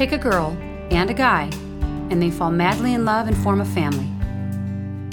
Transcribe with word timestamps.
Take 0.00 0.12
a 0.12 0.16
girl 0.18 0.56
and 0.90 1.10
a 1.10 1.12
guy, 1.12 1.50
and 2.08 2.22
they 2.22 2.30
fall 2.30 2.50
madly 2.50 2.94
in 2.94 3.04
love 3.04 3.28
and 3.28 3.36
form 3.36 3.60
a 3.60 3.66
family. 3.66 4.08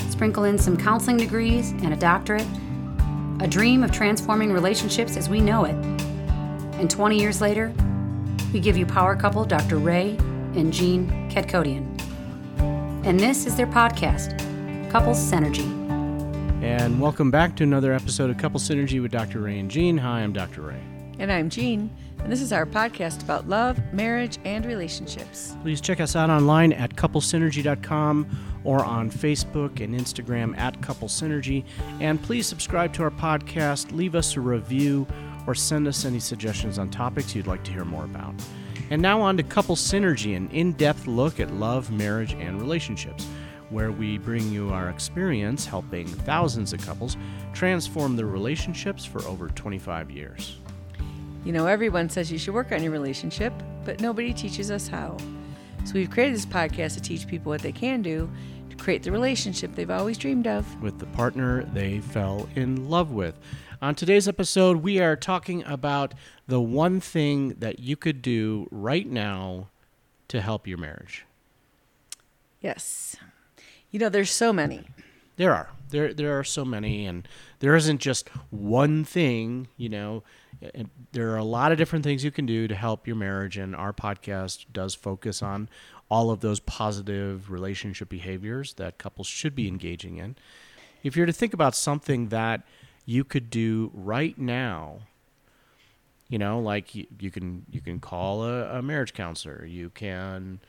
Sprinkle 0.09 0.45
in 0.45 0.57
some 0.57 0.77
counseling 0.77 1.17
degrees 1.17 1.71
and 1.71 1.91
a 1.91 1.97
doctorate, 1.97 2.47
a 3.41 3.47
dream 3.49 3.83
of 3.83 3.91
transforming 3.91 4.53
relationships 4.53 5.17
as 5.17 5.27
we 5.27 5.41
know 5.41 5.65
it. 5.65 5.75
And 6.79 6.89
20 6.89 7.19
years 7.19 7.41
later, 7.41 7.73
we 8.53 8.61
give 8.61 8.77
you 8.77 8.85
power 8.85 9.13
couple 9.17 9.43
Dr. 9.43 9.75
Ray 9.75 10.15
and 10.55 10.71
Jean 10.71 11.29
Kadkodian. 11.29 11.85
And 13.05 13.19
this 13.19 13.45
is 13.45 13.57
their 13.57 13.67
podcast, 13.67 14.39
Couples 14.89 15.19
Synergy. 15.19 15.67
And 16.63 17.01
welcome 17.01 17.29
back 17.29 17.57
to 17.57 17.63
another 17.63 17.91
episode 17.91 18.29
of 18.29 18.37
Couple 18.37 18.61
Synergy 18.61 19.01
with 19.01 19.11
Dr. 19.11 19.41
Ray 19.41 19.59
and 19.59 19.69
Jean. 19.69 19.97
Hi, 19.97 20.21
I'm 20.21 20.31
Dr. 20.31 20.61
Ray. 20.61 20.79
And 21.19 21.31
I'm 21.31 21.49
Jean, 21.49 21.89
and 22.19 22.31
this 22.31 22.41
is 22.41 22.53
our 22.53 22.67
podcast 22.67 23.23
about 23.23 23.49
love, 23.49 23.79
marriage, 23.91 24.37
and 24.45 24.63
relationships. 24.65 25.55
Please 25.63 25.81
check 25.81 25.99
us 25.99 26.15
out 26.15 26.29
online 26.29 26.73
at 26.73 26.95
couplesynergy.com 26.95 28.61
or 28.63 28.85
on 28.85 29.09
Facebook 29.09 29.81
and 29.81 29.95
Instagram 29.95 30.55
at 30.59 30.79
Couple 30.83 31.07
Synergy. 31.07 31.63
And 31.99 32.21
please 32.21 32.45
subscribe 32.45 32.93
to 32.93 33.03
our 33.03 33.09
podcast, 33.09 33.95
leave 33.95 34.13
us 34.13 34.35
a 34.35 34.41
review, 34.41 35.07
or 35.47 35.55
send 35.55 35.87
us 35.87 36.05
any 36.05 36.19
suggestions 36.19 36.77
on 36.77 36.89
topics 36.89 37.33
you'd 37.33 37.47
like 37.47 37.63
to 37.63 37.71
hear 37.71 37.85
more 37.85 38.03
about. 38.03 38.35
And 38.91 39.01
now 39.01 39.19
on 39.21 39.37
to 39.37 39.43
Couple 39.43 39.75
Synergy, 39.75 40.37
an 40.37 40.49
in 40.51 40.73
depth 40.73 41.07
look 41.07 41.39
at 41.39 41.51
love, 41.51 41.89
marriage, 41.91 42.33
and 42.33 42.61
relationships 42.61 43.25
where 43.69 43.91
we 43.91 44.17
bring 44.17 44.49
you 44.51 44.69
our 44.69 44.89
experience 44.89 45.65
helping 45.65 46.07
thousands 46.07 46.73
of 46.73 46.85
couples 46.85 47.17
transform 47.53 48.15
their 48.15 48.27
relationships 48.27 49.03
for 49.03 49.21
over 49.23 49.49
25 49.49 50.11
years. 50.11 50.57
You 51.47 51.53
know, 51.53 51.65
everyone 51.65 52.09
says 52.09 52.29
you 52.29 52.37
should 52.37 52.53
work 52.53 52.73
on 52.73 52.83
your 52.83 52.91
relationship, 52.91 53.53
but 53.85 54.01
nobody 54.01 54.33
teaches 54.33 54.69
us 54.69 54.89
how. 54.89 55.15
So 55.85 55.93
we've 55.93 56.11
created 56.11 56.35
this 56.35 56.45
podcast 56.45 56.95
to 56.95 57.01
teach 57.01 57.25
people 57.25 57.49
what 57.49 57.61
they 57.61 57.71
can 57.71 58.01
do 58.01 58.29
to 58.69 58.75
create 58.75 59.01
the 59.01 59.13
relationship 59.13 59.73
they've 59.73 59.89
always 59.89 60.17
dreamed 60.17 60.45
of 60.45 60.65
with 60.81 60.99
the 60.99 61.05
partner 61.05 61.63
they 61.73 62.01
fell 62.01 62.49
in 62.57 62.89
love 62.89 63.13
with. 63.13 63.39
On 63.81 63.95
today's 63.95 64.27
episode, 64.27 64.83
we 64.83 64.99
are 64.99 65.15
talking 65.15 65.63
about 65.63 66.13
the 66.47 66.59
one 66.59 66.99
thing 66.99 67.55
that 67.59 67.79
you 67.79 67.95
could 67.95 68.21
do 68.21 68.67
right 68.69 69.07
now 69.09 69.69
to 70.27 70.41
help 70.41 70.67
your 70.67 70.77
marriage. 70.77 71.25
Yes. 72.59 73.15
You 73.89 73.99
know, 73.99 74.09
there's 74.09 74.31
so 74.31 74.51
many. 74.51 74.83
There 75.37 75.53
are. 75.53 75.69
There 75.91 76.13
there 76.13 76.37
are 76.37 76.43
so 76.43 76.65
many 76.65 77.05
and 77.05 77.25
there 77.59 77.73
isn't 77.73 78.01
just 78.01 78.27
one 78.49 79.05
thing, 79.05 79.69
you 79.77 79.87
know. 79.87 80.23
There 81.11 81.31
are 81.31 81.37
a 81.37 81.43
lot 81.43 81.71
of 81.71 81.77
different 81.77 82.03
things 82.03 82.23
you 82.23 82.31
can 82.31 82.45
do 82.45 82.67
to 82.67 82.75
help 82.75 83.07
your 83.07 83.15
marriage 83.15 83.57
and 83.57 83.75
our 83.75 83.93
podcast 83.93 84.65
does 84.71 84.95
focus 84.95 85.41
on 85.41 85.69
all 86.09 86.31
of 86.31 86.39
those 86.39 86.59
positive 86.61 87.51
relationship 87.51 88.09
behaviors 88.09 88.73
that 88.75 88.97
couples 88.97 89.27
should 89.27 89.55
be 89.55 89.67
engaging 89.67 90.17
in. 90.17 90.35
If 91.03 91.15
you're 91.15 91.25
to 91.25 91.33
think 91.33 91.53
about 91.53 91.75
something 91.75 92.29
that 92.29 92.63
you 93.05 93.23
could 93.23 93.49
do 93.49 93.91
right 93.93 94.37
now, 94.37 94.99
you 96.29 96.37
know, 96.37 96.59
like 96.59 96.95
you, 96.95 97.07
you 97.19 97.31
can 97.31 97.65
you 97.69 97.81
can 97.81 97.99
call 97.99 98.43
a, 98.43 98.79
a 98.79 98.81
marriage 98.81 99.13
counselor, 99.13 99.65
you 99.65 99.89
can 99.89 100.59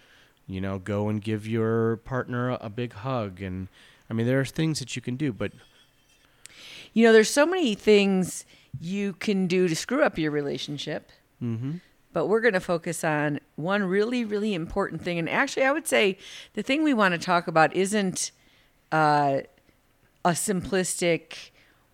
you 0.48 0.62
know, 0.62 0.78
go 0.78 1.08
and 1.08 1.22
give 1.22 1.46
your 1.46 1.98
partner 1.98 2.50
a, 2.50 2.58
a 2.62 2.70
big 2.70 2.94
hug. 2.94 3.40
And 3.40 3.68
I 4.10 4.14
mean, 4.14 4.26
there 4.26 4.40
are 4.40 4.44
things 4.44 4.80
that 4.80 4.96
you 4.96 5.02
can 5.02 5.16
do, 5.16 5.32
but. 5.32 5.52
You 6.94 7.04
know, 7.04 7.12
there's 7.12 7.30
so 7.30 7.44
many 7.46 7.74
things 7.74 8.46
you 8.80 9.12
can 9.14 9.46
do 9.46 9.68
to 9.68 9.76
screw 9.76 10.02
up 10.02 10.18
your 10.18 10.30
relationship. 10.30 11.10
Mm-hmm. 11.42 11.76
But 12.12 12.26
we're 12.26 12.40
going 12.40 12.54
to 12.54 12.60
focus 12.60 13.04
on 13.04 13.38
one 13.56 13.84
really, 13.84 14.24
really 14.24 14.54
important 14.54 15.02
thing. 15.02 15.18
And 15.18 15.28
actually, 15.28 15.64
I 15.64 15.72
would 15.72 15.86
say 15.86 16.18
the 16.54 16.62
thing 16.62 16.82
we 16.82 16.94
want 16.94 17.12
to 17.12 17.18
talk 17.18 17.48
about 17.48 17.74
isn't 17.76 18.32
uh, 18.90 19.40
a 20.24 20.30
simplistic 20.30 21.50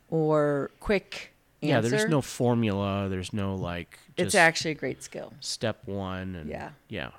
or 0.08 0.70
quick 0.80 1.34
answer. 1.62 1.88
Yeah, 1.88 1.96
there's 1.98 2.10
no 2.10 2.22
formula. 2.22 3.08
There's 3.08 3.32
no 3.32 3.54
like. 3.54 3.98
it's 4.16 4.34
actually 4.34 4.70
a 4.70 4.74
great 4.74 5.02
skill. 5.02 5.32
Step 5.40 5.86
one. 5.86 6.36
And, 6.36 6.48
yeah. 6.48 6.70
Yeah. 6.88 7.10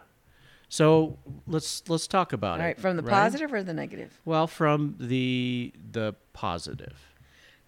So 0.69 1.17
let's 1.47 1.83
let's 1.87 2.07
talk 2.07 2.33
about 2.33 2.53
All 2.53 2.55
it. 2.55 2.59
All 2.59 2.65
right, 2.67 2.79
from 2.79 2.97
the 2.97 3.03
right? 3.03 3.11
positive 3.11 3.53
or 3.53 3.63
the 3.63 3.73
negative? 3.73 4.19
Well, 4.25 4.47
from 4.47 4.95
the 4.99 5.73
the 5.91 6.15
positive. 6.33 6.97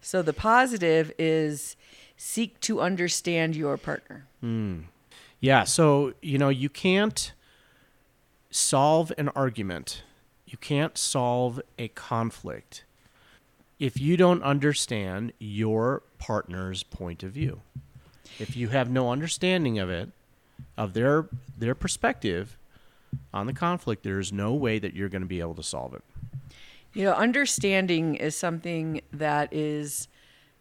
So 0.00 0.22
the 0.22 0.32
positive 0.32 1.12
is 1.18 1.76
seek 2.16 2.58
to 2.60 2.80
understand 2.80 3.56
your 3.56 3.76
partner. 3.76 4.26
Mm. 4.42 4.84
Yeah. 5.40 5.64
So 5.64 6.14
you 6.22 6.38
know 6.38 6.48
you 6.48 6.68
can't 6.68 7.32
solve 8.50 9.12
an 9.18 9.28
argument. 9.30 10.02
You 10.46 10.58
can't 10.58 10.96
solve 10.96 11.60
a 11.78 11.88
conflict 11.88 12.84
if 13.78 14.00
you 14.00 14.16
don't 14.16 14.42
understand 14.42 15.32
your 15.38 16.02
partner's 16.18 16.82
point 16.82 17.22
of 17.22 17.32
view. 17.32 17.60
If 18.38 18.56
you 18.56 18.68
have 18.68 18.90
no 18.90 19.10
understanding 19.10 19.78
of 19.78 19.90
it, 19.90 20.10
of 20.76 20.94
their 20.94 21.28
their 21.56 21.74
perspective, 21.74 22.56
on 23.32 23.46
the 23.46 23.52
conflict, 23.52 24.02
there's 24.02 24.32
no 24.32 24.54
way 24.54 24.78
that 24.78 24.94
you're 24.94 25.08
going 25.08 25.22
to 25.22 25.28
be 25.28 25.40
able 25.40 25.54
to 25.54 25.62
solve 25.62 25.94
it. 25.94 26.02
You 26.94 27.04
know, 27.04 27.12
understanding 27.12 28.14
is 28.14 28.34
something 28.34 29.02
that 29.12 29.52
is 29.52 30.08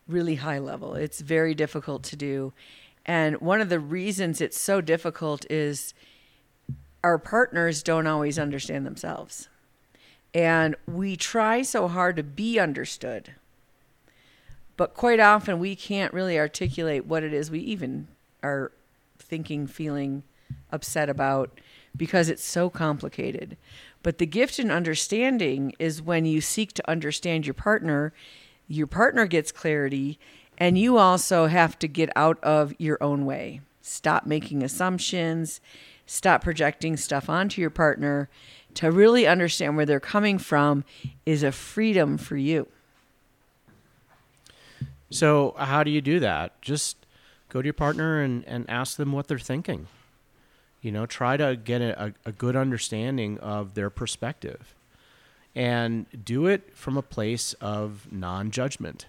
really 0.07 0.35
high 0.35 0.59
level. 0.59 0.95
It's 0.95 1.21
very 1.21 1.55
difficult 1.55 2.03
to 2.03 2.15
do. 2.15 2.53
And 3.05 3.39
one 3.39 3.61
of 3.61 3.69
the 3.69 3.79
reasons 3.79 4.41
it's 4.41 4.59
so 4.59 4.81
difficult 4.81 5.49
is 5.49 5.93
our 7.03 7.17
partners 7.17 7.81
don't 7.81 8.07
always 8.07 8.37
understand 8.37 8.85
themselves. 8.85 9.47
And 10.33 10.75
we 10.85 11.15
try 11.15 11.61
so 11.61 11.87
hard 11.87 12.17
to 12.17 12.23
be 12.23 12.59
understood. 12.59 13.33
But 14.75 14.93
quite 14.93 15.19
often 15.19 15.59
we 15.59 15.75
can't 15.75 16.13
really 16.13 16.37
articulate 16.37 17.05
what 17.05 17.23
it 17.23 17.33
is 17.33 17.49
we 17.49 17.59
even 17.59 18.07
are 18.43 18.71
thinking, 19.17 19.67
feeling 19.67 20.23
upset 20.71 21.09
about 21.09 21.59
because 21.95 22.29
it's 22.29 22.43
so 22.43 22.69
complicated. 22.69 23.57
But 24.07 24.19
the 24.19 24.25
gift 24.25 24.57
in 24.57 24.71
understanding 24.71 25.73
is 25.79 26.01
when 26.01 26.23
you 26.23 26.39
seek 26.39 26.71
to 26.75 26.89
understand 26.89 27.45
your 27.45 27.53
partner, 27.53 28.13
your 28.65 28.87
partner 28.87 29.25
gets 29.25 29.51
clarity, 29.51 30.17
and 30.57 30.77
you 30.77 30.97
also 30.97 31.47
have 31.47 31.77
to 31.79 31.89
get 31.89 32.09
out 32.15 32.41
of 32.41 32.73
your 32.77 32.97
own 33.03 33.25
way. 33.25 33.59
Stop 33.81 34.25
making 34.25 34.63
assumptions, 34.63 35.59
stop 36.05 36.41
projecting 36.41 36.95
stuff 36.95 37.29
onto 37.29 37.59
your 37.59 37.69
partner. 37.69 38.29
To 38.75 38.91
really 38.91 39.27
understand 39.27 39.75
where 39.75 39.85
they're 39.85 39.99
coming 39.99 40.37
from 40.37 40.85
is 41.25 41.43
a 41.43 41.51
freedom 41.51 42.17
for 42.17 42.37
you. 42.37 42.69
So, 45.09 45.53
how 45.57 45.83
do 45.83 45.91
you 45.91 45.99
do 45.99 46.21
that? 46.21 46.61
Just 46.61 47.05
go 47.49 47.61
to 47.61 47.65
your 47.65 47.73
partner 47.73 48.21
and, 48.21 48.45
and 48.45 48.69
ask 48.69 48.95
them 48.95 49.11
what 49.11 49.27
they're 49.27 49.37
thinking. 49.37 49.87
You 50.81 50.91
know, 50.91 51.05
try 51.05 51.37
to 51.37 51.55
get 51.55 51.81
a, 51.81 52.13
a 52.25 52.31
good 52.31 52.55
understanding 52.55 53.39
of 53.39 53.73
their 53.73 53.89
perspective 53.89 54.75
and 55.55 56.05
do 56.23 56.45
it 56.45 56.77
from 56.77 56.97
a 56.97 57.01
place 57.01 57.53
of 57.53 58.07
non 58.11 58.51
judgment. 58.51 59.07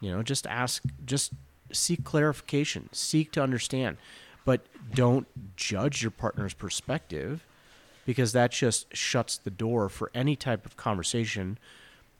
You 0.00 0.10
know, 0.10 0.22
just 0.22 0.46
ask, 0.46 0.82
just 1.04 1.32
seek 1.70 2.02
clarification, 2.02 2.88
seek 2.92 3.30
to 3.32 3.42
understand, 3.42 3.98
but 4.44 4.62
don't 4.94 5.26
judge 5.56 6.02
your 6.02 6.10
partner's 6.10 6.54
perspective 6.54 7.44
because 8.06 8.32
that 8.32 8.52
just 8.52 8.96
shuts 8.96 9.36
the 9.36 9.50
door 9.50 9.90
for 9.90 10.10
any 10.14 10.34
type 10.34 10.64
of 10.64 10.78
conversation, 10.78 11.58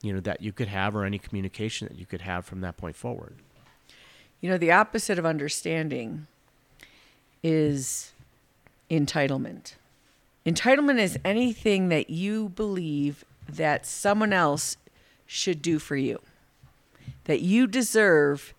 you 0.02 0.12
know, 0.12 0.20
that 0.20 0.42
you 0.42 0.52
could 0.52 0.68
have 0.68 0.94
or 0.94 1.04
any 1.04 1.18
communication 1.18 1.88
that 1.88 1.96
you 1.96 2.04
could 2.04 2.20
have 2.20 2.44
from 2.44 2.60
that 2.60 2.76
point 2.76 2.94
forward. 2.94 3.36
You 4.42 4.50
know, 4.50 4.58
the 4.58 4.70
opposite 4.70 5.18
of 5.18 5.24
understanding 5.24 6.26
is 7.42 8.12
entitlement. 8.90 9.74
Entitlement 10.46 10.98
is 10.98 11.18
anything 11.24 11.88
that 11.88 12.10
you 12.10 12.48
believe 12.50 13.24
that 13.48 13.86
someone 13.86 14.32
else 14.32 14.76
should 15.26 15.60
do 15.60 15.78
for 15.78 15.96
you. 15.96 16.20
That 17.24 17.40
you 17.40 17.66
deserve 17.66 18.54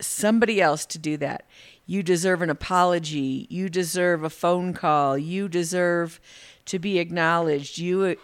somebody 0.00 0.60
else 0.60 0.86
to 0.86 0.98
do 0.98 1.16
that. 1.18 1.44
You 1.86 2.02
deserve 2.02 2.40
an 2.40 2.50
apology. 2.50 3.46
You 3.50 3.68
deserve 3.68 4.24
a 4.24 4.30
phone 4.30 4.72
call. 4.72 5.18
You 5.18 5.48
deserve 5.48 6.20
to 6.66 6.78
be 6.78 6.98
acknowledged. 6.98 7.78
You 7.78 8.02
uh, 8.02 8.14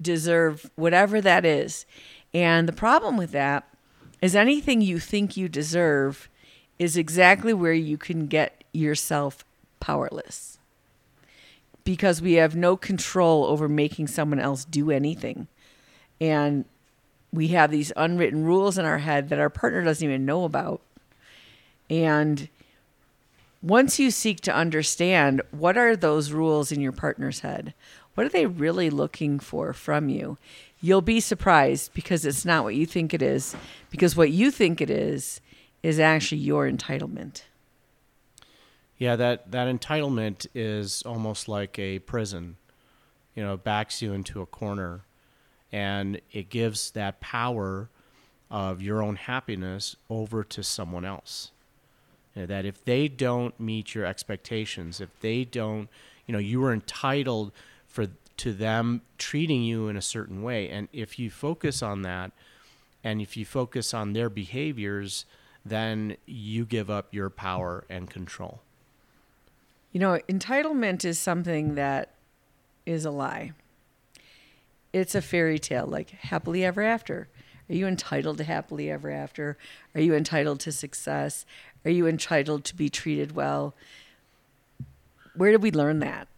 deserve 0.00 0.70
whatever 0.76 1.20
that 1.20 1.44
is. 1.44 1.84
And 2.32 2.66
the 2.66 2.72
problem 2.72 3.16
with 3.16 3.32
that 3.32 3.68
is 4.22 4.34
anything 4.34 4.80
you 4.80 4.98
think 4.98 5.36
you 5.36 5.48
deserve 5.48 6.28
is 6.78 6.96
exactly 6.96 7.52
where 7.52 7.72
you 7.72 7.98
can 7.98 8.26
get 8.26 8.64
yourself 8.72 9.44
powerless 9.82 10.58
because 11.84 12.22
we 12.22 12.34
have 12.34 12.54
no 12.54 12.76
control 12.76 13.44
over 13.46 13.68
making 13.68 14.06
someone 14.06 14.38
else 14.38 14.64
do 14.64 14.90
anything. 14.90 15.48
And 16.20 16.64
we 17.32 17.48
have 17.48 17.72
these 17.72 17.92
unwritten 17.96 18.44
rules 18.44 18.78
in 18.78 18.84
our 18.84 18.98
head 18.98 19.28
that 19.28 19.40
our 19.40 19.50
partner 19.50 19.82
doesn't 19.82 20.06
even 20.06 20.24
know 20.24 20.44
about. 20.44 20.80
And 21.90 22.48
once 23.60 23.98
you 23.98 24.12
seek 24.12 24.40
to 24.42 24.54
understand 24.54 25.42
what 25.50 25.76
are 25.76 25.96
those 25.96 26.30
rules 26.30 26.70
in 26.70 26.80
your 26.80 26.92
partner's 26.92 27.40
head, 27.40 27.74
what 28.14 28.26
are 28.26 28.30
they 28.30 28.46
really 28.46 28.88
looking 28.88 29.40
for 29.40 29.72
from 29.72 30.08
you? 30.08 30.38
You'll 30.80 31.02
be 31.02 31.20
surprised 31.20 31.94
because 31.94 32.24
it's 32.24 32.44
not 32.44 32.64
what 32.64 32.76
you 32.76 32.86
think 32.86 33.12
it 33.12 33.22
is, 33.22 33.56
because 33.90 34.16
what 34.16 34.30
you 34.30 34.50
think 34.50 34.80
it 34.80 34.90
is 34.90 35.40
is 35.82 35.98
actually 35.98 36.38
your 36.38 36.70
entitlement. 36.70 37.42
Yeah, 39.02 39.16
that, 39.16 39.50
that 39.50 39.66
entitlement 39.66 40.46
is 40.54 41.02
almost 41.04 41.48
like 41.48 41.76
a 41.76 41.98
prison. 41.98 42.54
You 43.34 43.42
know, 43.42 43.56
backs 43.56 44.00
you 44.00 44.12
into 44.12 44.40
a 44.40 44.46
corner 44.46 45.00
and 45.72 46.20
it 46.30 46.50
gives 46.50 46.92
that 46.92 47.20
power 47.20 47.88
of 48.48 48.80
your 48.80 49.02
own 49.02 49.16
happiness 49.16 49.96
over 50.08 50.44
to 50.44 50.62
someone 50.62 51.04
else. 51.04 51.50
You 52.36 52.42
know, 52.42 52.46
that 52.46 52.64
if 52.64 52.84
they 52.84 53.08
don't 53.08 53.58
meet 53.58 53.92
your 53.92 54.06
expectations, 54.06 55.00
if 55.00 55.08
they 55.18 55.44
don't, 55.46 55.88
you 56.28 56.32
know, 56.32 56.38
you 56.38 56.62
are 56.64 56.72
entitled 56.72 57.50
for 57.88 58.06
to 58.36 58.52
them 58.52 59.02
treating 59.18 59.64
you 59.64 59.88
in 59.88 59.96
a 59.96 60.02
certain 60.02 60.44
way. 60.44 60.68
And 60.68 60.86
if 60.92 61.18
you 61.18 61.28
focus 61.28 61.82
on 61.82 62.02
that 62.02 62.30
and 63.02 63.20
if 63.20 63.36
you 63.36 63.44
focus 63.44 63.94
on 63.94 64.12
their 64.12 64.30
behaviors, 64.30 65.26
then 65.64 66.18
you 66.24 66.64
give 66.64 66.88
up 66.88 67.12
your 67.12 67.30
power 67.30 67.82
and 67.90 68.08
control. 68.08 68.60
You 69.92 70.00
know, 70.00 70.18
entitlement 70.28 71.04
is 71.04 71.18
something 71.18 71.74
that 71.74 72.10
is 72.86 73.04
a 73.04 73.10
lie. 73.10 73.52
It's 74.92 75.14
a 75.14 75.22
fairy 75.22 75.58
tale, 75.58 75.86
like 75.86 76.10
happily 76.10 76.64
ever 76.64 76.82
after. 76.82 77.28
Are 77.68 77.74
you 77.74 77.86
entitled 77.86 78.38
to 78.38 78.44
happily 78.44 78.90
ever 78.90 79.10
after? 79.10 79.56
Are 79.94 80.00
you 80.00 80.14
entitled 80.14 80.60
to 80.60 80.72
success? 80.72 81.46
Are 81.84 81.90
you 81.90 82.06
entitled 82.06 82.64
to 82.64 82.76
be 82.76 82.88
treated 82.88 83.34
well? 83.34 83.74
Where 85.34 85.50
did 85.50 85.62
we 85.62 85.70
learn 85.70 86.00
that? 86.00 86.28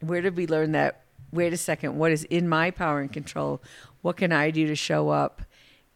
Where 0.00 0.20
did 0.20 0.36
we 0.36 0.46
learn 0.46 0.72
that? 0.72 1.02
Wait 1.32 1.52
a 1.52 1.56
second, 1.56 1.96
what 1.96 2.10
is 2.10 2.24
in 2.24 2.48
my 2.48 2.70
power 2.70 3.00
and 3.00 3.12
control? 3.12 3.62
What 4.02 4.16
can 4.16 4.32
I 4.32 4.50
do 4.50 4.66
to 4.66 4.74
show 4.74 5.10
up 5.10 5.42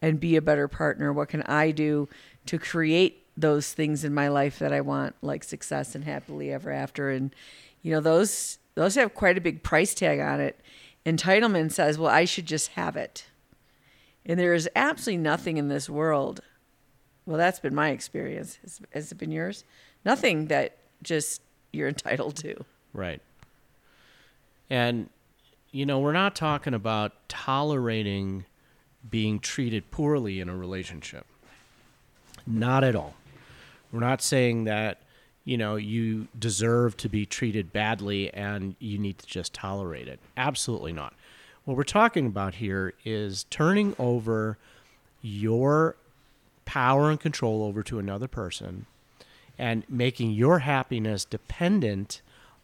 and 0.01 0.19
be 0.19 0.35
a 0.35 0.41
better 0.41 0.67
partner? 0.67 1.11
What 1.11 1.29
can 1.29 1.41
I 1.43 1.71
do 1.71 2.07
to 2.45 2.59
create 2.59 3.24
those 3.37 3.73
things 3.73 4.03
in 4.03 4.13
my 4.13 4.27
life 4.27 4.59
that 4.59 4.73
I 4.73 4.81
want, 4.81 5.15
like 5.21 5.43
success 5.43 5.95
and 5.95 6.03
happily 6.03 6.51
ever 6.51 6.71
after? 6.71 7.09
And 7.09 7.33
you 7.81 7.91
know, 7.91 8.01
those 8.01 8.57
those 8.75 8.95
have 8.95 9.13
quite 9.13 9.37
a 9.37 9.41
big 9.41 9.63
price 9.63 9.93
tag 9.93 10.19
on 10.19 10.39
it. 10.39 10.59
Entitlement 11.05 11.71
says, 11.71 11.97
well, 11.97 12.11
I 12.11 12.25
should 12.25 12.45
just 12.45 12.69
have 12.69 12.95
it. 12.95 13.25
And 14.25 14.39
there 14.39 14.53
is 14.53 14.69
absolutely 14.75 15.21
nothing 15.21 15.57
in 15.57 15.69
this 15.69 15.89
world. 15.89 16.41
Well, 17.25 17.37
that's 17.37 17.59
been 17.59 17.75
my 17.75 17.89
experience. 17.89 18.57
Has, 18.63 18.81
has 18.91 19.11
it 19.11 19.17
been 19.17 19.31
yours? 19.31 19.63
Nothing 20.03 20.47
that 20.47 20.77
just 21.03 21.41
you're 21.71 21.87
entitled 21.95 22.35
to. 22.37 22.65
Right. 22.93 23.21
And, 24.69 25.09
you 25.71 25.85
know, 25.85 25.99
we're 25.99 26.13
not 26.13 26.35
talking 26.35 26.73
about 26.73 27.13
tolerating 27.29 28.45
being 29.09 29.39
treated 29.39 29.91
poorly 29.91 30.39
in 30.39 30.49
a 30.49 30.55
relationship. 30.55 31.25
Not 32.47 32.83
at 32.83 32.95
all. 32.95 33.13
We're 33.91 33.99
not 33.99 34.21
saying 34.21 34.65
that, 34.65 35.01
you 35.43 35.57
know, 35.57 35.75
you 35.75 36.27
deserve 36.37 36.97
to 36.97 37.09
be 37.09 37.25
treated 37.25 37.71
badly 37.71 38.33
and 38.33 38.75
you 38.79 38.97
need 38.97 39.19
to 39.19 39.25
just 39.25 39.53
tolerate 39.53 40.07
it. 40.07 40.19
Absolutely 40.37 40.91
not. 40.91 41.13
What 41.65 41.77
we're 41.77 41.83
talking 41.83 42.27
about 42.27 42.55
here 42.55 42.93
is 43.03 43.45
turning 43.49 43.95
over 43.97 44.57
your 45.21 45.95
power 46.65 47.09
and 47.09 47.19
control 47.19 47.63
over 47.63 47.81
to 47.83 47.99
another 47.99 48.27
person 48.27 48.85
and 49.57 49.83
making 49.89 50.31
your 50.31 50.59
happiness 50.59 51.25
dependent 51.25 52.21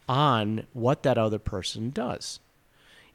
on 0.08 0.66
what 0.72 1.02
that 1.02 1.18
other 1.18 1.38
person 1.38 1.90
does. 1.90 2.40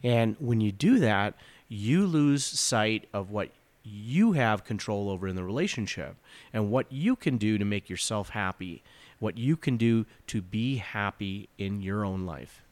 And 0.02 0.36
when 0.40 0.60
you 0.60 0.72
do 0.72 0.98
that, 0.98 1.34
you 1.68 2.06
lose 2.06 2.44
sight 2.44 3.08
of 3.12 3.30
what 3.30 3.50
you 3.82 4.32
have 4.32 4.64
control 4.64 5.10
over 5.10 5.28
in 5.28 5.36
the 5.36 5.44
relationship 5.44 6.16
and 6.52 6.70
what 6.70 6.90
you 6.90 7.16
can 7.16 7.38
do 7.38 7.58
to 7.58 7.64
make 7.64 7.88
yourself 7.88 8.30
happy, 8.30 8.82
what 9.18 9.38
you 9.38 9.56
can 9.56 9.76
do 9.76 10.06
to 10.26 10.42
be 10.42 10.76
happy 10.76 11.48
in 11.58 11.80
your 11.80 12.04
own 12.04 12.26
life. 12.26 12.62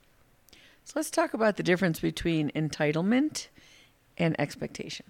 So 0.84 0.92
let's 0.96 1.10
talk 1.10 1.34
about 1.34 1.56
the 1.56 1.62
difference 1.62 1.98
between 2.00 2.50
entitlement 2.52 3.48
and 4.18 4.38
expectation. 4.38 5.06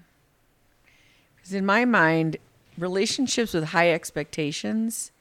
Because 1.36 1.52
in 1.52 1.66
my 1.66 1.84
mind, 1.84 2.38
relationships 2.78 3.52
with 3.52 3.64
high 3.64 3.90
expectations 3.90 5.12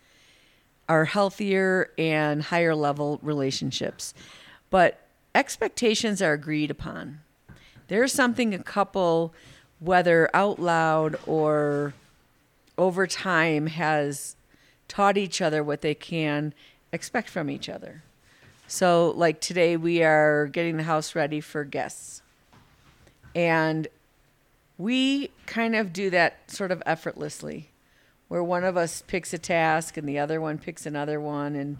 are 0.88 1.06
healthier 1.06 1.92
and 1.98 2.44
higher 2.44 2.76
level 2.76 3.20
relationships. 3.22 4.14
But 4.70 5.02
expectations 5.34 6.22
are 6.22 6.34
agreed 6.34 6.72
upon. 6.72 7.20
There's 7.88 8.14
something 8.14 8.54
a 8.54 8.64
couple, 8.64 9.34
whether 9.80 10.30
out 10.34 10.60
loud 10.60 11.18
or 11.26 11.94
over 12.78 13.08
time, 13.08 13.68
has 13.68 14.36
taught 14.88 15.18
each 15.18 15.42
other 15.42 15.64
what 15.64 15.82
they 15.82 15.96
can 15.96 16.54
expect 16.92 17.30
from 17.30 17.50
each 17.50 17.70
other. 17.70 18.04
So, 18.68 19.14
like 19.16 19.40
today, 19.40 19.78
we 19.78 20.04
are 20.04 20.48
getting 20.48 20.78
the 20.78 20.84
house 20.84 21.16
ready 21.16 21.40
for 21.40 21.64
guests. 21.64 22.22
And 23.36 23.88
we 24.78 25.30
kind 25.46 25.76
of 25.76 25.94
do 25.94 26.10
that 26.10 26.50
sort 26.50 26.72
of 26.72 26.82
effortlessly 26.86 27.70
where 28.28 28.44
one 28.44 28.64
of 28.64 28.76
us 28.76 29.04
picks 29.08 29.34
a 29.34 29.38
task 29.38 29.98
and 29.98 30.08
the 30.08 30.20
other 30.20 30.42
one 30.42 30.58
picks 30.58 30.86
another 30.86 31.20
one 31.20 31.56
and 31.56 31.78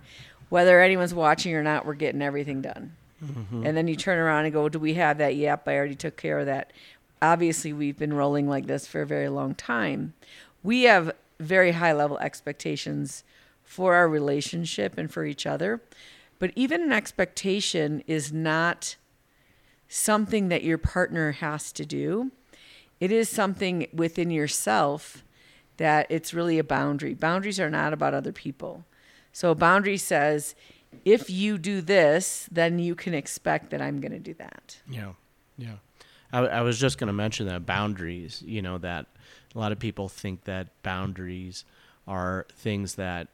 whether 0.50 0.82
anyone's 0.82 1.14
watching 1.14 1.54
or 1.56 1.64
not 1.64 1.86
we're 1.86 1.94
getting 1.94 2.22
everything 2.22 2.62
done 2.62 2.94
mm-hmm. 3.24 3.66
and 3.66 3.76
then 3.76 3.88
you 3.88 3.96
turn 3.96 4.18
around 4.18 4.46
and 4.46 4.54
go 4.54 4.70
do 4.70 4.80
we 4.80 4.94
have 4.94 5.18
that 5.18 5.36
yep 5.36 5.68
i 5.68 5.76
already 5.76 5.96
took 5.96 6.16
care 6.16 6.40
of 6.40 6.46
that 6.46 6.72
obviously 7.26 7.74
we've 7.74 7.98
been 7.98 8.14
rolling 8.14 8.48
like 8.48 8.68
this 8.68 8.88
for 8.88 9.02
a 9.02 9.08
very 9.08 9.30
long 9.30 9.54
time 9.56 10.14
we 10.64 10.84
have 10.84 11.12
very 11.40 11.72
high 11.72 11.94
level 11.94 12.18
expectations 12.20 13.24
for 13.64 13.96
our 13.96 14.08
relationship 14.08 14.98
and 14.98 15.12
for 15.12 15.26
each 15.26 15.46
other 15.46 15.82
but 16.40 16.52
even 16.56 16.82
an 16.82 16.92
expectation 16.92 18.04
is 18.08 18.32
not 18.32 18.96
something 19.88 20.50
that 20.50 20.64
your 20.64 20.78
partner 20.78 21.34
has 21.34 21.72
to 21.72 21.86
do 21.86 22.32
it 23.00 23.12
is 23.12 23.30
something 23.30 23.88
within 23.94 24.32
yourself 24.32 25.24
that 25.78 26.08
it's 26.10 26.34
really 26.34 26.60
a 26.60 26.64
boundary. 26.64 27.14
Boundaries 27.14 27.60
are 27.60 27.70
not 27.70 27.94
about 27.94 28.14
other 28.14 28.32
people. 28.32 28.86
So 29.34 29.52
a 29.52 29.56
boundary 29.56 29.98
says, 29.98 30.56
if 31.04 31.30
you 31.30 31.58
do 31.58 31.82
this, 31.82 32.48
then 32.52 32.80
you 32.80 32.96
can 32.96 33.14
expect 33.14 33.70
that 33.72 33.82
I'm 33.82 34.00
going 34.00 34.14
to 34.14 34.20
do 34.20 34.34
that. 34.36 34.78
Yeah, 34.90 35.14
yeah. 35.58 35.76
I, 36.32 36.40
I 36.40 36.62
was 36.62 36.80
just 36.80 36.98
going 36.98 37.08
to 37.08 37.14
mention 37.14 37.48
that 37.48 37.66
boundaries. 37.66 38.44
You 38.46 38.62
know 38.62 38.78
that 38.80 39.08
a 39.54 39.60
lot 39.60 39.72
of 39.72 39.80
people 39.80 40.10
think 40.10 40.44
that 40.46 40.68
boundaries 40.84 41.66
are 42.08 42.46
things 42.52 42.96
that 42.96 43.28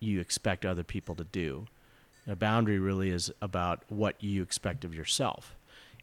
you 0.00 0.20
expect 0.20 0.64
other 0.64 0.84
people 0.84 1.14
to 1.14 1.24
do. 1.24 1.66
A 2.26 2.36
boundary 2.36 2.78
really 2.78 3.10
is 3.10 3.30
about 3.40 3.82
what 3.88 4.22
you 4.22 4.42
expect 4.42 4.84
of 4.84 4.94
yourself 4.94 5.56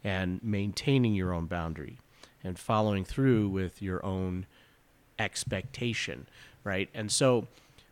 and 0.03 0.41
maintaining 0.43 1.13
your 1.13 1.33
own 1.33 1.45
boundary 1.45 1.97
and 2.43 2.57
following 2.57 3.03
through 3.03 3.49
with 3.49 3.81
your 3.81 4.03
own 4.05 4.45
expectation, 5.19 6.27
right? 6.63 6.89
And 6.93 7.11
so 7.11 7.47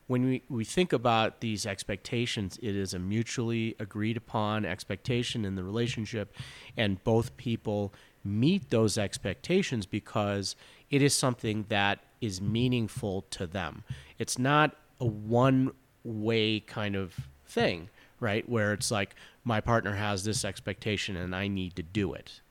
when 0.07 0.25
we, 0.25 0.41
we 0.49 0.63
think 0.63 0.93
about 0.93 1.41
these 1.41 1.65
expectations, 1.65 2.59
it 2.61 2.75
is 2.75 2.93
a 2.93 2.99
mutually 2.99 3.75
agreed 3.79 4.17
upon 4.17 4.65
expectation 4.65 5.45
in 5.45 5.55
the 5.55 5.63
relationship, 5.63 6.35
and 6.77 7.03
both 7.03 7.35
people 7.37 7.91
meet 8.25 8.69
those 8.69 8.97
expectations 8.97 9.85
because 9.85 10.55
it 10.89 11.01
is 11.01 11.15
something 11.15 11.65
that 11.69 11.99
is 12.21 12.41
meaningful 12.41 13.23
to 13.29 13.45
them. 13.47 13.83
It's 14.17 14.39
not 14.39 14.75
a 14.99 15.05
one 15.05 15.71
way 16.03 16.59
kind 16.59 16.95
of 16.95 17.13
thing, 17.45 17.89
right? 18.19 18.47
Where 18.47 18.73
it's 18.73 18.91
like 18.91 19.15
my 19.43 19.61
partner 19.61 19.95
has 19.95 20.23
this 20.23 20.43
expectation 20.43 21.15
and 21.15 21.35
I 21.35 21.47
need 21.47 21.75
to 21.75 21.83
do 21.83 22.13
it. 22.13 22.41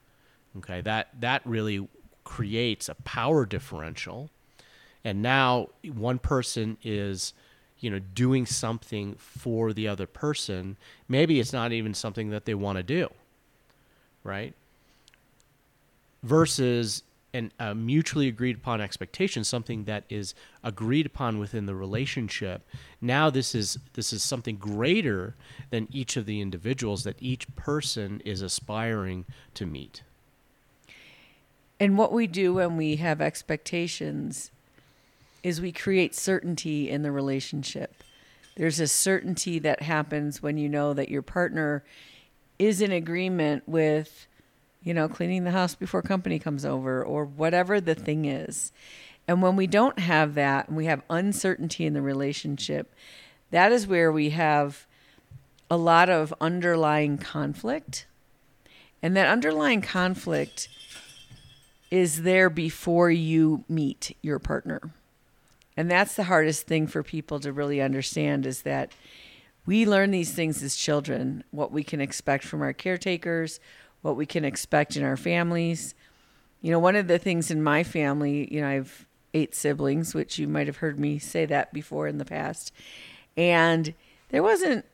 Okay, 0.57 0.81
that 0.81 1.09
that 1.19 1.41
really 1.45 1.87
creates 2.23 2.89
a 2.89 2.95
power 2.95 3.45
differential 3.45 4.31
and 5.05 5.21
now 5.21 5.69
one 5.93 6.17
person 6.17 6.77
is 6.83 7.33
you 7.79 7.89
know 7.89 7.99
doing 7.99 8.45
something 8.45 9.15
for 9.17 9.71
the 9.71 9.87
other 9.87 10.07
person 10.07 10.75
maybe 11.07 11.39
it's 11.39 11.53
not 11.53 11.71
even 11.71 11.93
something 11.93 12.31
that 12.31 12.45
they 12.45 12.55
want 12.55 12.77
to 12.77 12.83
do 12.83 13.07
right 14.23 14.53
versus 16.25 17.03
an, 17.33 17.51
a 17.59 17.75
mutually 17.75 18.27
agreed 18.27 18.57
upon 18.57 18.79
expectation 18.81 19.43
something 19.43 19.83
that 19.83 20.05
is 20.09 20.33
agreed 20.63 21.05
upon 21.05 21.37
within 21.37 21.65
the 21.65 21.75
relationship 21.75 22.67
now 23.01 23.29
this 23.29 23.53
is 23.53 23.77
this 23.93 24.13
is 24.13 24.23
something 24.23 24.55
greater 24.55 25.35
than 25.69 25.87
each 25.91 26.17
of 26.17 26.25
the 26.25 26.41
individuals 26.41 27.03
that 27.03 27.15
each 27.19 27.53
person 27.55 28.21
is 28.25 28.41
aspiring 28.41 29.25
to 29.53 29.65
meet 29.65 30.03
and 31.79 31.97
what 31.97 32.13
we 32.13 32.25
do 32.25 32.53
when 32.53 32.77
we 32.77 32.95
have 32.97 33.21
expectations 33.21 34.51
is 35.43 35.61
we 35.61 35.71
create 35.71 36.15
certainty 36.15 36.89
in 36.89 37.03
the 37.03 37.11
relationship. 37.11 38.03
There's 38.55 38.79
a 38.79 38.87
certainty 38.87 39.59
that 39.59 39.83
happens 39.83 40.41
when 40.41 40.57
you 40.57 40.69
know 40.69 40.93
that 40.93 41.09
your 41.09 41.21
partner 41.21 41.83
is 42.57 42.81
in 42.81 42.91
agreement 42.91 43.61
with, 43.67 44.25
you 44.85 44.93
know, 44.93 45.09
cleaning 45.09 45.43
the 45.43 45.51
house 45.51 45.75
before 45.75 46.01
company 46.01 46.39
comes 46.39 46.63
over 46.63 47.03
or 47.03 47.25
whatever 47.25 47.81
the 47.81 47.95
thing 47.95 48.23
is. 48.23 48.71
And 49.27 49.41
when 49.41 49.55
we 49.55 49.67
don't 49.67 49.99
have 49.99 50.35
that 50.35 50.69
and 50.69 50.77
we 50.77 50.85
have 50.85 51.01
uncertainty 51.09 51.85
in 51.85 51.93
the 51.93 52.01
relationship, 52.01 52.93
that 53.49 53.71
is 53.71 53.87
where 53.87 54.11
we 54.11 54.29
have 54.29 54.85
a 55.69 55.75
lot 55.75 56.09
of 56.09 56.33
underlying 56.39 57.17
conflict. 57.17 58.05
And 59.01 59.17
that 59.17 59.27
underlying 59.27 59.81
conflict 59.81 60.69
is 61.89 62.21
there 62.21 62.49
before 62.49 63.09
you 63.09 63.63
meet 63.67 64.15
your 64.21 64.37
partner. 64.37 64.81
And 65.75 65.89
that's 65.89 66.15
the 66.15 66.25
hardest 66.25 66.67
thing 66.67 66.85
for 66.85 67.01
people 67.01 67.39
to 67.39 67.51
really 67.51 67.81
understand 67.81 68.45
is 68.45 68.61
that 68.61 68.91
we 69.65 69.85
learn 69.85 70.11
these 70.11 70.31
things 70.31 70.61
as 70.61 70.75
children, 70.75 71.43
what 71.49 71.71
we 71.71 71.83
can 71.83 71.99
expect 71.99 72.43
from 72.43 72.61
our 72.61 72.73
caretakers, 72.73 73.59
what 74.05 74.15
we 74.15 74.25
can 74.27 74.45
expect 74.45 74.95
in 74.95 75.03
our 75.03 75.17
families. 75.17 75.95
You 76.61 76.69
know, 76.69 76.77
one 76.77 76.95
of 76.95 77.07
the 77.07 77.17
things 77.17 77.49
in 77.49 77.63
my 77.63 77.83
family, 77.83 78.47
you 78.53 78.61
know, 78.61 78.67
I 78.67 78.73
have 78.73 79.07
eight 79.33 79.55
siblings, 79.55 80.13
which 80.13 80.37
you 80.37 80.47
might 80.47 80.67
have 80.67 80.77
heard 80.77 80.99
me 80.99 81.17
say 81.17 81.47
that 81.47 81.73
before 81.73 82.07
in 82.07 82.19
the 82.19 82.23
past. 82.23 82.71
And 83.35 83.95
there 84.29 84.43
wasn't, 84.43 84.85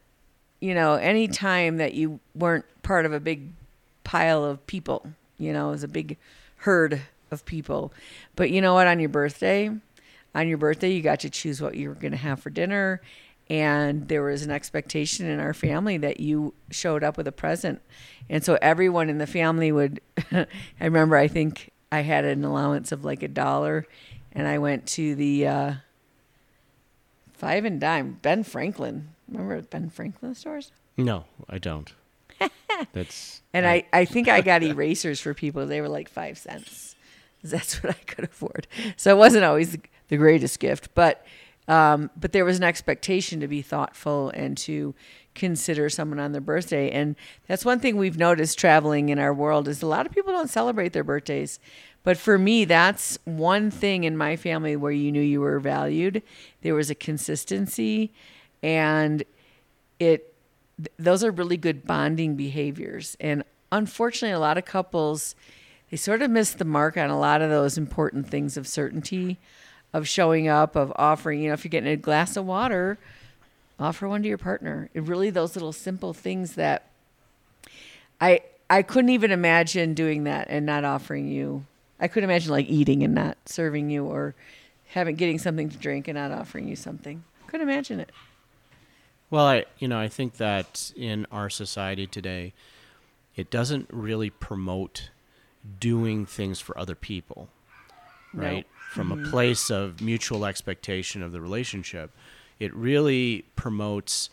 you 0.62 0.74
know, 0.74 0.94
any 0.94 1.28
time 1.28 1.76
that 1.76 1.94
you 1.94 2.22
weren't 2.34 2.64
part 2.84 3.06
of 3.06 3.12
a 3.12 3.20
big 3.20 3.50
pile 4.06 4.46
of 4.46 4.66
people. 4.66 5.12
You 5.38 5.52
know, 5.52 5.68
it 5.68 5.72
was 5.72 5.84
a 5.84 5.90
big 5.90 6.18
herd 6.56 7.02
of 7.32 7.44
people. 7.44 7.92
But 8.38 8.50
you 8.50 8.62
know 8.62 8.76
what? 8.76 8.88
On 8.88 9.02
your 9.02 9.10
birthday, 9.10 9.72
on 10.34 10.48
your 10.48 10.58
birthday, 10.58 10.94
you 10.94 11.02
got 11.02 11.20
to 11.20 11.30
choose 11.30 11.62
what 11.62 11.76
you 11.76 11.90
were 11.90 11.96
going 11.96 12.12
to 12.12 12.18
have 12.18 12.40
for 12.40 12.50
dinner. 12.50 13.02
And 13.52 14.08
there 14.08 14.24
was 14.24 14.44
an 14.44 14.50
expectation 14.50 15.26
in 15.26 15.42
our 15.42 15.54
family 15.54 15.98
that 15.98 16.22
you 16.22 16.54
showed 16.70 17.04
up 17.04 17.18
with 17.18 17.28
a 17.28 17.34
present. 17.34 17.82
And 18.30 18.46
so 18.46 18.58
everyone 18.62 19.10
in 19.10 19.18
the 19.18 19.28
family 19.28 19.74
would, 19.74 20.00
I 20.32 20.48
remember, 20.80 21.18
I 21.18 21.28
think 21.28 21.70
I 21.92 22.00
had 22.00 22.24
an 22.24 22.46
allowance 22.46 22.94
of 22.94 23.04
like 23.04 23.24
a 23.24 23.28
dollar 23.28 23.86
and 24.32 24.48
I 24.48 24.58
went 24.58 24.86
to 24.88 25.16
the 25.16 25.48
uh, 25.48 25.74
Five 27.34 27.66
and 27.66 27.82
Dime, 27.82 28.20
Ben 28.22 28.46
Franklin. 28.46 29.10
Remember 29.28 29.62
Ben 29.64 29.90
Franklin 29.90 30.34
stores? 30.34 30.72
No, 30.96 31.26
I 31.50 31.58
don't. 31.58 31.92
That's 32.94 33.42
and 33.54 33.68
I, 33.68 33.84
I 33.92 34.06
think 34.06 34.30
I 34.30 34.40
got 34.40 34.64
erasers 34.64 35.20
for 35.20 35.34
people. 35.34 35.66
They 35.66 35.82
were 35.82 35.90
like 35.90 36.08
five 36.08 36.38
cents. 36.38 36.96
That's 37.44 37.84
what 37.84 37.98
I 37.98 38.00
could 38.06 38.24
afford. 38.24 38.68
So 38.96 39.14
it 39.14 39.18
wasn't 39.18 39.44
always 39.44 39.78
the 40.08 40.16
greatest 40.16 40.58
gift, 40.62 40.96
but 40.96 41.26
um, 41.68 42.10
but 42.20 42.32
there 42.32 42.46
was 42.46 42.58
an 42.58 42.64
expectation 42.64 43.40
to 43.40 43.48
be 43.48 43.62
thoughtful 43.62 44.30
and 44.30 44.58
to 44.60 44.94
consider 45.36 45.90
someone 45.90 46.20
on 46.20 46.32
their 46.32 46.42
birthday. 46.42 46.90
And 46.92 47.16
that's 47.48 47.64
one 47.64 47.80
thing 47.80 47.96
we've 47.96 48.18
noticed 48.18 48.58
traveling 48.58 49.10
in 49.10 49.20
our 49.20 49.34
world 49.34 49.68
is 49.68 49.82
a 49.82 49.88
lot 49.88 50.06
of 50.06 50.12
people 50.12 50.34
don't 50.34 50.50
celebrate 50.50 50.94
their 50.94 51.04
birthdays. 51.04 51.60
But 52.04 52.18
for 52.18 52.38
me, 52.38 52.66
that's 52.66 53.20
one 53.26 53.72
thing 53.72 54.04
in 54.04 54.18
my 54.18 54.36
family 54.36 54.76
where 54.76 54.92
you 54.92 55.12
knew 55.12 55.22
you 55.22 55.40
were 55.40 55.60
valued. 55.60 56.24
There 56.62 56.76
was 56.76 56.90
a 56.90 56.96
consistency, 56.96 58.12
and 58.64 59.24
it 60.00 60.34
th- 60.78 60.92
those 60.98 61.24
are 61.24 61.32
really 61.32 61.58
good 61.58 61.86
bonding 61.86 62.36
behaviors. 62.36 63.16
And 63.20 63.44
unfortunately, 63.72 64.34
a 64.34 64.40
lot 64.40 64.58
of 64.58 64.66
couples 64.66 65.36
they 65.92 65.98
sort 65.98 66.22
of 66.22 66.32
miss 66.32 66.54
the 66.54 66.66
mark 66.66 66.96
on 66.96 67.10
a 67.10 67.20
lot 67.20 67.42
of 67.42 67.50
those 67.50 67.78
important 67.78 68.28
things 68.30 68.56
of 68.56 68.66
certainty, 68.66 69.38
of 69.94 70.08
showing 70.08 70.48
up, 70.48 70.76
of 70.76 70.94
offering. 70.96 71.42
You 71.42 71.50
know, 71.50 71.54
if 71.54 71.64
you're 71.64 71.70
getting 71.70 71.92
a 71.92 71.98
glass 71.98 72.38
of 72.38 72.46
water, 72.46 72.98
offer 73.80 74.08
one 74.08 74.22
to 74.24 74.30
your 74.30 74.38
partner. 74.38 74.90
It 74.94 75.04
really 75.04 75.30
those 75.30 75.56
little 75.56 75.74
simple 75.74 76.14
things 76.14 76.56
that 76.56 76.88
I 78.20 78.42
I 78.70 78.84
couldn't 78.84 79.10
even 79.10 79.32
imagine 79.32 79.94
doing 79.94 80.24
that 80.24 80.48
and 80.50 80.66
not 80.66 80.86
offering 80.86 81.28
you 81.28 81.66
I 82.02 82.08
couldn't 82.08 82.30
imagine 82.30 82.52
like 82.52 82.68
eating 82.68 83.04
and 83.04 83.14
not 83.14 83.38
serving 83.46 83.92
you 83.92 84.06
or 84.06 84.34
having 84.88 85.16
getting 85.16 85.38
something 85.38 85.70
to 85.70 85.78
drink 85.78 86.08
and 86.08 86.18
not 86.18 86.32
offering 86.32 86.68
you 86.68 86.76
something. 86.76 87.24
Couldn't 87.46 87.70
imagine 87.70 88.00
it. 88.00 88.12
Well, 89.30 89.46
I 89.46 89.66
you 89.78 89.88
know, 89.88 90.00
I 90.00 90.08
think 90.08 90.38
that 90.38 90.92
in 90.96 91.28
our 91.32 91.50
society 91.50 92.08
today, 92.08 92.54
it 93.36 93.52
doesn't 93.52 93.88
really 93.94 94.32
promote 94.32 95.12
doing 95.80 96.26
things 96.26 96.60
for 96.60 96.78
other 96.78 96.96
people. 96.96 97.50
Right? 98.34 98.66
From 98.92 99.12
a 99.12 99.30
place 99.30 99.70
of 99.72 100.02
mutual 100.02 100.46
expectation 100.46 101.24
of 101.24 101.32
the 101.32 101.40
relationship. 101.42 102.12
It 102.60 102.74
really 102.76 103.46
promotes 103.56 104.30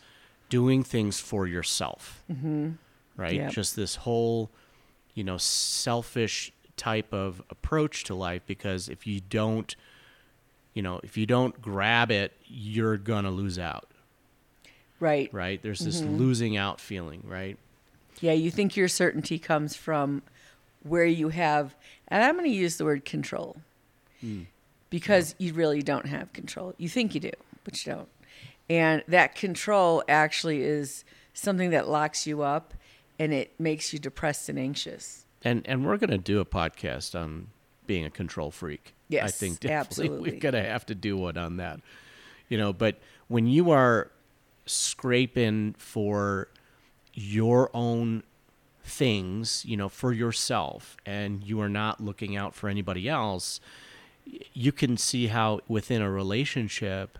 doing 0.49 0.83
things 0.83 1.19
for 1.19 1.47
yourself. 1.47 2.23
Mm-hmm. 2.31 2.71
Right? 3.15 3.35
Yep. 3.35 3.51
Just 3.51 3.75
this 3.75 3.95
whole, 3.95 4.49
you 5.13 5.23
know, 5.23 5.37
selfish 5.37 6.51
type 6.75 7.13
of 7.13 7.41
approach 7.49 8.03
to 8.05 8.15
life 8.15 8.41
because 8.45 8.87
if 8.87 9.05
you 9.05 9.19
don't 9.19 9.75
you 10.73 10.81
know 10.81 11.01
if 11.03 11.17
you 11.17 11.25
don't 11.25 11.61
grab 11.61 12.09
it 12.09 12.31
you're 12.45 12.95
gonna 12.95 13.29
lose 13.29 13.59
out 13.59 13.89
Right. 15.01 15.29
right 15.33 15.61
there's 15.61 15.79
this 15.79 16.01
losing 16.01 16.55
out 16.55 16.79
feeling 16.79 17.21
right 17.27 17.57
Yeah, 18.21 18.31
you 18.31 18.49
think 18.49 18.77
your 18.77 18.87
certainty 18.87 19.39
comes 19.39 19.75
from 19.75 20.23
where 20.83 21.03
you 21.05 21.29
have 21.29 21.75
and 22.07 22.23
I'm 22.23 22.35
going 22.35 22.49
to 22.49 22.55
use 22.57 22.77
the 22.77 22.85
word 22.85 23.05
control. 23.05 23.57
Because 24.89 25.35
you 25.37 25.53
really 25.53 25.81
don't 25.81 26.07
have 26.07 26.33
control. 26.33 26.73
You 26.77 26.89
think 26.89 27.13
you 27.13 27.19
do, 27.21 27.31
but 27.63 27.85
you 27.85 27.93
don't. 27.93 28.09
And 28.69 29.03
that 29.07 29.35
control 29.35 30.03
actually 30.07 30.61
is 30.61 31.03
something 31.33 31.69
that 31.71 31.87
locks 31.87 32.25
you 32.27 32.41
up 32.41 32.73
and 33.17 33.33
it 33.33 33.53
makes 33.59 33.91
you 33.93 33.99
depressed 33.99 34.49
and 34.49 34.57
anxious. 34.59 35.25
and 35.43 35.65
and 35.67 35.85
we're 35.85 35.97
gonna 35.97 36.17
do 36.17 36.39
a 36.39 36.45
podcast 36.45 37.19
on 37.19 37.47
being 37.87 38.05
a 38.05 38.09
control 38.09 38.51
freak 38.51 38.93
Yes, 39.07 39.23
i 39.27 39.31
think 39.31 39.59
definitely 39.59 39.75
absolutely. 40.05 40.31
we're 40.31 40.39
gonna 40.39 40.63
have 40.63 40.85
to 40.87 40.95
do 40.95 41.15
one 41.17 41.37
on 41.37 41.57
that 41.57 41.79
you 42.49 42.57
know 42.57 42.73
but 42.73 42.97
when 43.29 43.47
you 43.47 43.71
are 43.71 44.11
scraping 44.65 45.75
for 45.77 46.49
your 47.13 47.69
own 47.73 48.23
things 48.83 49.63
you 49.65 49.77
know 49.77 49.89
for 49.89 50.11
yourself 50.13 50.97
and 51.05 51.43
you 51.43 51.59
are 51.61 51.69
not 51.69 52.01
looking 52.01 52.35
out 52.35 52.53
for 52.53 52.67
anybody 52.69 53.07
else 53.09 53.59
you 54.53 54.71
can 54.71 54.97
see 54.97 55.27
how 55.27 55.59
within 55.67 56.01
a 56.01 56.09
relationship 56.09 57.17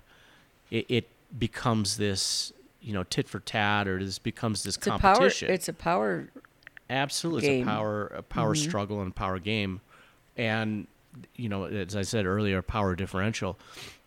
it, 0.72 0.86
it 0.90 1.08
becomes 1.38 1.98
this 1.98 2.54
you 2.82 2.94
know 2.94 3.04
tit 3.04 3.28
for 3.28 3.40
tat 3.40 3.88
or 3.88 4.04
this 4.04 4.20
becomes 4.20 4.64
this 4.64 4.76
It's 4.78 4.88
a 4.88 4.92
power 4.92 5.00
competition 5.00 5.52
it's 5.52 5.68
a 5.68 5.74
power 5.74 6.30
Absolutely, 6.90 7.48
game. 7.48 7.62
it's 7.62 7.68
a 7.68 7.72
power 7.72 8.08
a 8.08 8.24
power 8.24 8.56
struggle 8.56 9.02
and 9.02 9.16
power 9.16 9.38
game, 9.38 9.82
and 10.36 10.88
you 11.36 11.48
know, 11.48 11.66
as 11.66 11.96
I 11.96 12.02
said 12.02 12.26
earlier, 12.26 12.62
power 12.62 12.96
differential. 12.96 13.60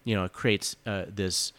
You 0.04 0.16
know, 0.16 0.24
it 0.24 0.32
creates 0.32 0.74
uh, 0.84 1.04
this 1.08 1.52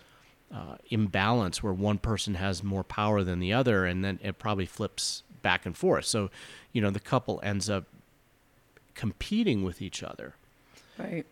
uh, 0.53 0.75
imbalance 0.89 1.63
where 1.63 1.71
one 1.71 1.97
person 1.97 2.35
has 2.35 2.61
more 2.61 2.83
power 2.83 3.23
than 3.23 3.39
the 3.39 3.53
other, 3.53 3.85
and 3.85 4.03
then 4.03 4.19
it 4.21 4.37
probably 4.37 4.65
flips 4.65 5.23
back 5.41 5.65
and 5.65 5.77
forth. 5.77 6.03
So, 6.05 6.29
you 6.73 6.81
know, 6.81 6.89
the 6.89 6.99
couple 6.99 7.39
ends 7.41 7.69
up 7.69 7.85
competing 8.93 9.63
with 9.63 9.81
each 9.81 10.03
other, 10.03 10.35
right. 10.97 11.25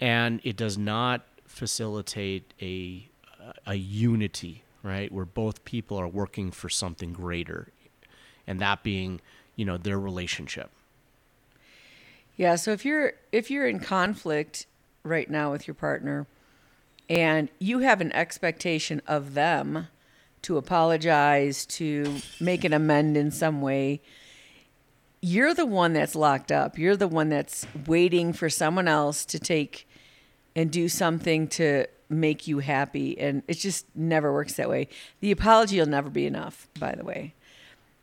and 0.00 0.40
it 0.44 0.56
does 0.56 0.76
not 0.78 1.22
facilitate 1.46 2.52
a 2.60 3.08
a 3.66 3.74
unity, 3.74 4.62
right? 4.82 5.12
Where 5.12 5.24
both 5.24 5.64
people 5.64 5.98
are 5.98 6.08
working 6.08 6.50
for 6.50 6.68
something 6.68 7.12
greater, 7.12 7.68
and 8.46 8.60
that 8.60 8.82
being, 8.82 9.20
you 9.56 9.64
know, 9.64 9.76
their 9.76 9.98
relationship. 9.98 10.70
Yeah, 12.36 12.56
so 12.56 12.72
if 12.72 12.84
you're 12.84 13.14
if 13.32 13.50
you're 13.50 13.66
in 13.66 13.80
conflict 13.80 14.66
right 15.02 15.30
now 15.30 15.52
with 15.52 15.66
your 15.66 15.74
partner 15.74 16.26
and 17.08 17.50
you 17.58 17.80
have 17.80 18.00
an 18.00 18.10
expectation 18.12 19.02
of 19.06 19.34
them 19.34 19.88
to 20.42 20.56
apologize, 20.56 21.64
to 21.66 22.16
make 22.40 22.64
an 22.64 22.72
amend 22.72 23.16
in 23.16 23.30
some 23.30 23.60
way, 23.62 24.00
you're 25.24 25.54
the 25.54 25.64
one 25.64 25.94
that's 25.94 26.14
locked 26.14 26.52
up. 26.52 26.78
You're 26.78 26.98
the 26.98 27.08
one 27.08 27.30
that's 27.30 27.66
waiting 27.86 28.34
for 28.34 28.50
someone 28.50 28.86
else 28.86 29.24
to 29.24 29.38
take 29.38 29.88
and 30.54 30.70
do 30.70 30.86
something 30.86 31.48
to 31.48 31.86
make 32.10 32.46
you 32.46 32.58
happy 32.58 33.18
and 33.18 33.42
it 33.48 33.54
just 33.54 33.86
never 33.94 34.34
works 34.34 34.52
that 34.54 34.68
way. 34.68 34.86
The 35.20 35.30
apology 35.30 35.78
will 35.78 35.86
never 35.86 36.10
be 36.10 36.26
enough, 36.26 36.68
by 36.78 36.94
the 36.94 37.04
way. 37.04 37.32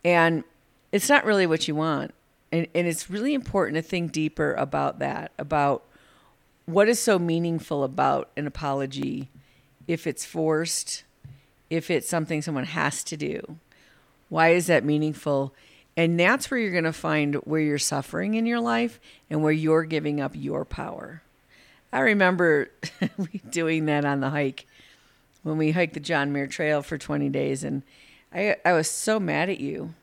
And 0.04 0.44
it's 0.92 1.10
not 1.10 1.24
really 1.24 1.46
what 1.46 1.68
you 1.68 1.76
want. 1.76 2.12
And, 2.52 2.66
and 2.74 2.88
it's 2.88 3.08
really 3.08 3.36
important 3.36 3.76
to 3.76 3.84
think 3.84 4.12
deeper 4.12 4.56
about 4.56 4.98
that, 4.98 5.32
about 5.38 5.84
what 6.66 6.90
is 6.90 7.00
so 7.00 7.20
meaningful 7.20 7.84
about 7.84 8.32
an 8.36 8.48
apology 8.48 9.30
if 9.88 10.08
it's 10.08 10.26
forced, 10.26 11.04
if 11.70 11.92
it's 11.92 12.10
something 12.10 12.42
someone 12.42 12.66
has 12.66 13.04
to 13.04 13.16
do. 13.16 13.58
Why 14.30 14.50
is 14.50 14.66
that 14.66 14.84
meaningful? 14.84 15.54
And 15.98 16.20
that's 16.20 16.50
where 16.50 16.60
you're 16.60 16.72
going 16.72 16.86
to 16.86 16.94
find 16.94 17.36
where 17.36 17.60
you're 17.62 17.78
suffering 17.78 18.36
in 18.36 18.46
your 18.46 18.62
life 18.62 19.00
and 19.30 19.44
where 19.44 19.52
you're 19.52 19.84
giving 19.84 20.22
up 20.22 20.32
your 20.34 20.64
power. 20.64 21.22
I 21.92 22.00
remember 22.00 22.70
doing 23.50 23.86
that 23.86 24.06
on 24.06 24.22
the 24.22 24.30
hike. 24.30 24.66
when 25.44 25.58
we 25.58 25.72
hiked 25.72 25.94
the 25.94 26.00
John 26.00 26.32
Muir 26.32 26.48
Trail 26.48 26.82
for 26.82 26.98
20 26.98 27.30
days, 27.30 27.64
and 27.64 27.84
I 28.34 28.56
I 28.64 28.74
was 28.74 28.90
so 28.90 29.20
mad 29.20 29.50
at 29.50 29.60
you. 29.60 29.94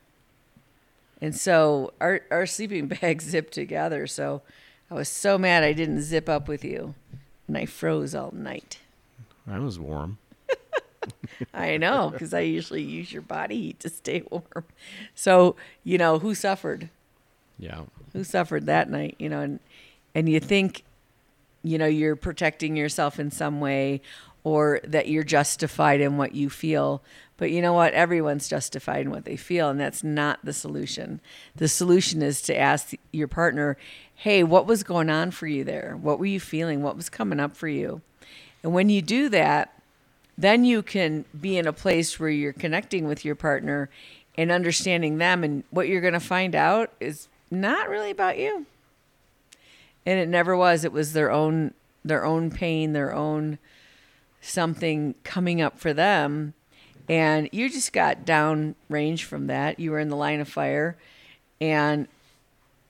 And 1.20 1.34
so 1.34 1.92
our 2.00 2.20
our 2.30 2.46
sleeping 2.46 2.86
bags 3.00 3.24
zipped 3.24 3.54
together, 3.54 4.06
so 4.06 4.42
I 4.90 4.94
was 4.94 5.08
so 5.08 5.38
mad 5.38 5.64
I 5.64 5.72
didn't 5.72 6.02
zip 6.02 6.28
up 6.28 6.48
with 6.48 6.64
you, 6.64 6.94
and 7.46 7.56
I 7.56 7.64
froze 7.64 8.14
all 8.14 8.32
night. 8.32 8.78
I 9.46 9.58
was 9.58 9.78
warm. 9.78 10.18
I 11.54 11.76
know, 11.76 12.10
because 12.10 12.34
I 12.34 12.40
usually 12.40 12.82
use 12.82 13.12
your 13.12 13.22
body 13.22 13.56
heat 13.56 13.80
to 13.80 13.88
stay 13.88 14.22
warm. 14.30 14.64
So 15.14 15.56
you 15.84 15.98
know 15.98 16.18
who 16.18 16.34
suffered? 16.34 16.90
Yeah. 17.58 17.82
Who 18.12 18.24
suffered 18.24 18.66
that 18.66 18.90
night? 18.90 19.16
You 19.18 19.28
know, 19.28 19.40
and 19.40 19.60
and 20.14 20.28
you 20.28 20.40
think, 20.40 20.84
you 21.62 21.78
know, 21.78 21.86
you're 21.86 22.16
protecting 22.16 22.76
yourself 22.76 23.20
in 23.20 23.30
some 23.30 23.60
way, 23.60 24.00
or 24.44 24.80
that 24.84 25.08
you're 25.08 25.24
justified 25.24 26.00
in 26.00 26.16
what 26.16 26.34
you 26.34 26.48
feel. 26.48 27.02
But 27.36 27.50
you 27.50 27.62
know 27.62 27.72
what? 27.72 27.92
Everyone's 27.92 28.48
justified 28.48 29.02
in 29.02 29.10
what 29.10 29.24
they 29.24 29.36
feel, 29.36 29.68
and 29.68 29.78
that's 29.78 30.02
not 30.02 30.40
the 30.44 30.52
solution. 30.52 31.20
The 31.54 31.68
solution 31.68 32.22
is 32.22 32.42
to 32.42 32.56
ask 32.56 32.94
your 33.12 33.28
partner, 33.28 33.76
hey, 34.14 34.42
what 34.42 34.66
was 34.66 34.82
going 34.82 35.10
on 35.10 35.30
for 35.30 35.46
you 35.46 35.62
there? 35.62 35.96
What 36.00 36.18
were 36.18 36.26
you 36.26 36.40
feeling? 36.40 36.82
What 36.82 36.96
was 36.96 37.08
coming 37.08 37.38
up 37.38 37.56
for 37.56 37.68
you? 37.68 38.00
And 38.62 38.72
when 38.72 38.88
you 38.88 39.02
do 39.02 39.28
that, 39.28 39.77
then 40.38 40.64
you 40.64 40.82
can 40.82 41.24
be 41.38 41.58
in 41.58 41.66
a 41.66 41.72
place 41.72 42.18
where 42.18 42.30
you're 42.30 42.52
connecting 42.52 43.06
with 43.06 43.24
your 43.24 43.34
partner 43.34 43.90
and 44.36 44.50
understanding 44.50 45.18
them. 45.18 45.44
And 45.44 45.64
what 45.70 45.88
you're 45.88 46.00
going 46.00 46.12
to 46.14 46.20
find 46.20 46.54
out 46.54 46.92
is 47.00 47.28
not 47.50 47.88
really 47.88 48.10
about 48.10 48.38
you. 48.38 48.64
And 50.06 50.18
it 50.18 50.28
never 50.28 50.56
was. 50.56 50.84
It 50.84 50.92
was 50.92 51.12
their 51.12 51.30
own 51.30 51.74
their 52.04 52.24
own 52.24 52.50
pain, 52.50 52.92
their 52.94 53.12
own 53.12 53.58
something 54.40 55.14
coming 55.24 55.60
up 55.60 55.78
for 55.78 55.92
them 55.92 56.54
and 57.08 57.48
you 57.52 57.70
just 57.70 57.92
got 57.92 58.24
down 58.24 58.74
range 58.88 59.24
from 59.24 59.46
that. 59.46 59.80
You 59.80 59.92
were 59.92 59.98
in 59.98 60.10
the 60.10 60.16
line 60.16 60.40
of 60.40 60.48
fire. 60.48 60.96
And 61.60 62.06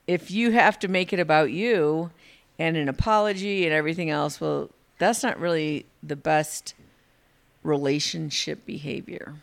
if 0.06 0.30
you 0.30 0.50
have 0.50 0.78
to 0.80 0.88
make 0.88 1.12
it 1.12 1.20
about 1.20 1.52
you 1.52 2.10
and 2.58 2.76
an 2.76 2.88
apology 2.88 3.64
and 3.64 3.72
everything 3.72 4.10
else, 4.10 4.40
well, 4.40 4.70
that's 4.98 5.22
not 5.22 5.38
really 5.38 5.86
the 6.02 6.16
best 6.16 6.74
relationship 7.68 8.66
behavior. 8.66 9.34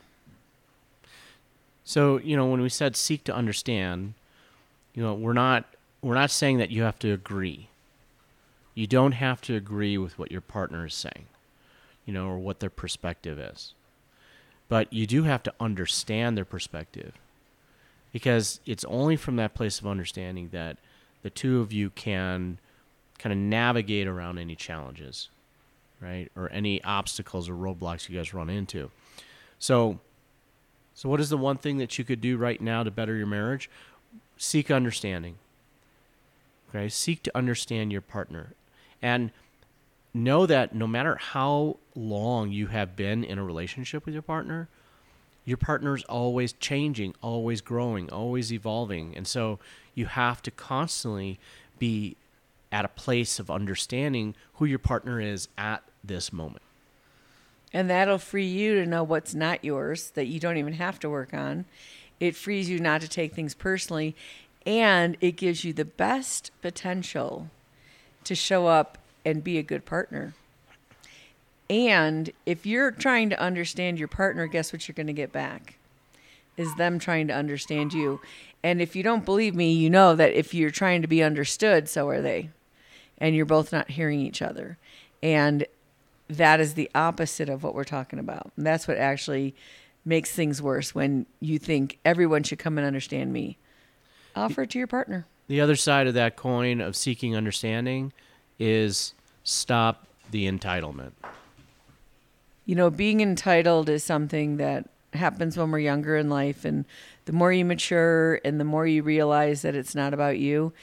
So, 1.83 2.17
you 2.17 2.35
know, 2.35 2.47
when 2.47 2.61
we 2.61 2.69
said 2.69 2.95
seek 2.95 3.23
to 3.25 3.35
understand, 3.35 4.15
you 4.93 5.03
know, 5.03 5.13
we're 5.13 5.33
not 5.33 5.65
we're 6.01 6.15
not 6.15 6.31
saying 6.31 6.57
that 6.57 6.71
you 6.71 6.83
have 6.83 6.99
to 6.99 7.11
agree. 7.13 7.69
You 8.73 8.87
don't 8.87 9.13
have 9.13 9.41
to 9.41 9.55
agree 9.55 9.97
with 9.97 10.19
what 10.19 10.31
your 10.31 10.41
partner 10.41 10.85
is 10.85 10.93
saying, 10.93 11.27
you 12.05 12.13
know, 12.13 12.27
or 12.27 12.37
what 12.37 12.59
their 12.59 12.69
perspective 12.69 13.39
is 13.39 13.73
but 14.67 14.91
you 14.91 15.05
do 15.05 15.23
have 15.23 15.43
to 15.43 15.53
understand 15.59 16.37
their 16.37 16.45
perspective 16.45 17.13
because 18.11 18.59
it's 18.65 18.85
only 18.85 19.15
from 19.15 19.35
that 19.35 19.53
place 19.53 19.79
of 19.79 19.87
understanding 19.87 20.49
that 20.51 20.77
the 21.21 21.29
two 21.29 21.59
of 21.59 21.73
you 21.73 21.89
can 21.91 22.57
kind 23.19 23.33
of 23.33 23.39
navigate 23.39 24.07
around 24.07 24.37
any 24.37 24.55
challenges 24.55 25.29
right? 26.01 26.31
Or 26.35 26.49
any 26.51 26.83
obstacles 26.83 27.49
or 27.49 27.53
roadblocks 27.53 28.09
you 28.09 28.17
guys 28.17 28.33
run 28.33 28.49
into. 28.49 28.91
So 29.59 29.99
so 30.93 31.09
what 31.09 31.19
is 31.19 31.29
the 31.29 31.37
one 31.37 31.57
thing 31.57 31.77
that 31.77 31.97
you 31.97 32.05
could 32.05 32.21
do 32.21 32.37
right 32.37 32.61
now 32.61 32.83
to 32.83 32.91
better 32.91 33.15
your 33.15 33.27
marriage? 33.27 33.69
Seek 34.37 34.71
understanding 34.71 35.35
okay? 36.75 36.89
Seek 36.89 37.23
to 37.23 37.37
understand 37.37 37.91
your 37.91 38.01
partner. 38.01 38.53
And 39.01 39.31
know 40.13 40.45
that 40.45 40.73
no 40.73 40.87
matter 40.87 41.15
how 41.15 41.77
long 41.95 42.51
you 42.51 42.67
have 42.67 42.95
been 42.95 43.23
in 43.23 43.37
a 43.37 43.43
relationship 43.43 44.05
with 44.05 44.13
your 44.13 44.23
partner, 44.23 44.67
your 45.43 45.57
partner's 45.57 46.03
always 46.05 46.53
changing, 46.53 47.13
always 47.21 47.61
growing, 47.61 48.09
always 48.11 48.51
evolving. 48.51 49.15
And 49.15 49.27
so 49.27 49.59
you 49.93 50.07
have 50.07 50.41
to 50.43 50.51
constantly 50.51 51.39
be 51.77 52.15
at 52.75 52.83
a 52.83 52.89
place 52.89 53.39
of 53.39 53.49
understanding 53.49 54.35
who 54.55 54.65
your 54.65 54.77
partner 54.77 55.21
is 55.21 55.47
at 55.57 55.81
this 56.03 56.33
moment. 56.33 56.61
And 57.71 57.89
that'll 57.89 58.17
free 58.17 58.45
you 58.45 58.75
to 58.75 58.85
know 58.85 59.01
what's 59.01 59.33
not 59.33 59.63
yours 59.63 60.09
that 60.11 60.25
you 60.25 60.41
don't 60.41 60.57
even 60.57 60.73
have 60.73 60.99
to 60.99 61.09
work 61.09 61.33
on. 61.33 61.63
It 62.19 62.35
frees 62.35 62.69
you 62.69 62.79
not 62.79 62.99
to 62.99 63.07
take 63.07 63.33
things 63.33 63.53
personally 63.53 64.13
and 64.65 65.15
it 65.21 65.37
gives 65.37 65.63
you 65.63 65.71
the 65.71 65.85
best 65.85 66.51
potential 66.61 67.49
to 68.25 68.35
show 68.35 68.67
up 68.67 68.97
and 69.23 69.41
be 69.41 69.57
a 69.57 69.63
good 69.63 69.85
partner. 69.85 70.33
And 71.69 72.29
if 72.45 72.65
you're 72.65 72.91
trying 72.91 73.29
to 73.29 73.39
understand 73.39 73.99
your 73.99 74.09
partner, 74.09 74.47
guess 74.47 74.73
what 74.73 74.85
you're 74.85 74.95
going 74.95 75.07
to 75.07 75.13
get 75.13 75.31
back? 75.31 75.77
Is 76.57 76.75
them 76.75 76.99
trying 76.99 77.27
to 77.29 77.33
understand 77.33 77.93
you. 77.93 78.19
And 78.63 78.81
if 78.81 78.97
you 78.97 79.03
don't 79.03 79.23
believe 79.23 79.55
me, 79.55 79.71
you 79.71 79.89
know 79.89 80.13
that 80.13 80.33
if 80.33 80.53
you're 80.53 80.71
trying 80.71 81.03
to 81.03 81.07
be 81.07 81.23
understood, 81.23 81.87
so 81.87 82.09
are 82.09 82.21
they. 82.21 82.49
And 83.17 83.35
you're 83.35 83.45
both 83.45 83.71
not 83.71 83.91
hearing 83.91 84.19
each 84.19 84.41
other. 84.41 84.77
And 85.23 85.65
that 86.29 86.59
is 86.59 86.73
the 86.73 86.89
opposite 86.93 87.49
of 87.49 87.63
what 87.63 87.75
we're 87.75 87.83
talking 87.83 88.19
about. 88.19 88.51
And 88.57 88.65
that's 88.65 88.87
what 88.87 88.97
actually 88.97 89.55
makes 90.03 90.31
things 90.31 90.61
worse 90.61 90.93
when 90.93 91.25
you 91.39 91.57
think 91.57 91.97
everyone 92.05 92.43
should 92.43 92.59
come 92.59 92.77
and 92.77 92.85
understand 92.85 93.33
me. 93.33 93.57
Offer 94.35 94.63
it 94.63 94.69
to 94.71 94.77
your 94.77 94.87
partner. 94.87 95.25
The 95.47 95.61
other 95.61 95.75
side 95.75 96.07
of 96.07 96.13
that 96.15 96.35
coin 96.35 96.81
of 96.81 96.95
seeking 96.95 97.35
understanding 97.35 98.11
is 98.59 99.13
stop 99.43 100.07
the 100.31 100.49
entitlement. 100.49 101.11
You 102.65 102.75
know, 102.75 102.89
being 102.89 103.21
entitled 103.21 103.89
is 103.89 104.03
something 104.03 104.57
that 104.57 104.89
happens 105.13 105.57
when 105.57 105.71
we're 105.71 105.79
younger 105.79 106.17
in 106.17 106.29
life. 106.29 106.65
And 106.65 106.85
the 107.25 107.33
more 107.33 107.53
you 107.53 107.63
mature 107.63 108.39
and 108.43 108.59
the 108.59 108.65
more 108.65 108.85
you 108.87 109.03
realize 109.03 109.61
that 109.61 109.75
it's 109.75 109.95
not 109.95 110.13
about 110.13 110.39
you, 110.39 110.73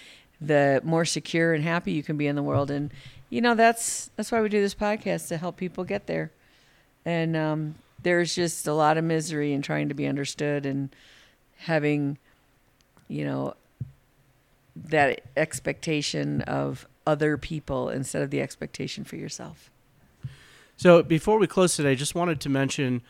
the 0.47 0.81
more 0.85 1.05
secure 1.05 1.55
and 1.55 1.63
happy 1.63 1.93
you 1.93 2.03
can 2.03 2.17
be 2.17 2.27
in 2.27 2.37
the 2.37 2.43
world. 2.43 2.71
And, 2.71 2.91
you 3.31 3.41
know, 3.41 3.55
that's, 3.55 4.11
that's 4.17 4.33
why 4.33 4.41
we 4.41 4.49
do 4.49 4.61
this 4.61 4.75
podcast 4.75 5.29
to 5.29 5.37
help 5.37 5.57
people 5.57 5.85
get 5.85 6.07
there. 6.07 6.31
And 7.05 7.37
um, 7.37 7.75
there's 8.03 8.35
just 8.35 8.67
a 8.67 8.75
lot 8.75 8.99
of 8.99 9.05
misery 9.05 9.53
in 9.53 9.63
trying 9.63 9.89
to 9.89 9.95
be 9.95 10.07
understood 10.07 10.67
and 10.67 10.91
having, 11.59 12.19
you 13.09 13.25
know, 13.25 13.55
that 14.75 15.21
expectation 15.37 16.43
of 16.43 16.87
other 17.07 17.37
people 17.37 17.89
instead 17.89 18.23
of 18.23 18.31
the 18.31 18.41
expectation 18.41 19.05
for 19.05 19.17
yourself. 19.17 19.71
So 20.77 21.03
before 21.03 21.39
we 21.39 21.47
close 21.47 21.77
today, 21.77 21.93
I 21.93 21.95
just 21.95 22.15
wanted 22.15 22.41
to 22.41 22.49
mention 22.49 23.03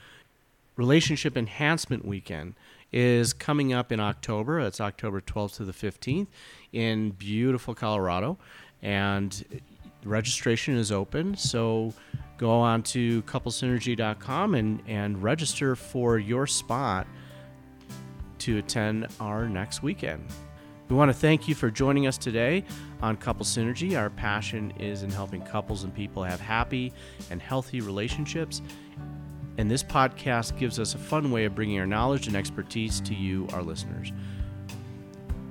Relationship 0.76 1.36
Enhancement 1.36 2.04
Weekend 2.04 2.54
is 2.92 3.32
coming 3.32 3.72
up 3.72 3.90
in 3.90 4.00
October. 4.00 4.60
It's 4.60 4.80
October 4.80 5.20
12th 5.20 5.56
to 5.56 5.64
the 5.64 5.72
15th 5.72 6.26
in 6.72 7.10
beautiful 7.10 7.74
Colorado. 7.74 8.38
And 8.82 9.62
registration 10.04 10.76
is 10.76 10.92
open. 10.92 11.36
So 11.36 11.94
go 12.36 12.50
on 12.50 12.82
to 12.84 13.22
couplesynergy.com 13.22 14.54
and, 14.54 14.82
and 14.86 15.22
register 15.22 15.74
for 15.76 16.18
your 16.18 16.46
spot 16.46 17.06
to 18.38 18.58
attend 18.58 19.06
our 19.20 19.48
next 19.48 19.82
weekend. 19.82 20.26
We 20.88 20.96
want 20.96 21.08
to 21.08 21.16
thank 21.16 21.48
you 21.48 21.54
for 21.54 21.70
joining 21.70 22.06
us 22.06 22.18
today 22.18 22.64
on 23.00 23.16
Couple 23.16 23.46
Synergy. 23.46 23.98
Our 23.98 24.10
passion 24.10 24.72
is 24.78 25.04
in 25.04 25.10
helping 25.10 25.40
couples 25.40 25.84
and 25.84 25.94
people 25.94 26.22
have 26.22 26.40
happy 26.40 26.92
and 27.30 27.40
healthy 27.40 27.80
relationships. 27.80 28.60
And 29.58 29.70
this 29.70 29.82
podcast 29.82 30.58
gives 30.58 30.78
us 30.78 30.94
a 30.94 30.98
fun 30.98 31.30
way 31.30 31.44
of 31.44 31.54
bringing 31.54 31.78
our 31.78 31.86
knowledge 31.86 32.26
and 32.26 32.36
expertise 32.36 33.00
to 33.02 33.14
you, 33.14 33.46
our 33.52 33.62
listeners. 33.62 34.12